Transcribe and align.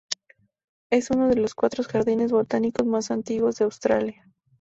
Es 0.89 1.11
uno 1.11 1.27
de 1.27 1.35
los 1.35 1.53
cuatro 1.53 1.83
jardines 1.83 2.31
botánicos 2.31 2.87
más 2.87 3.11
antiguos 3.11 3.57
de 3.59 3.65
Australia. 3.65 4.27